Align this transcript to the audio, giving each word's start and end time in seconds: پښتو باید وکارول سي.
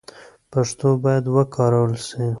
پښتو 0.51 0.87
باید 1.03 1.25
وکارول 1.35 1.93
سي. 2.07 2.23